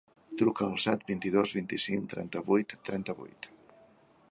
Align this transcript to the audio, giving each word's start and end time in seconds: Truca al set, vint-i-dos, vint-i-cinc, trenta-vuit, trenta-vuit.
Truca 0.41 0.63
al 0.67 0.71
set, 0.85 1.03
vint-i-dos, 1.09 1.53
vint-i-cinc, 1.59 2.09
trenta-vuit, 2.15 2.75
trenta-vuit. 2.91 3.49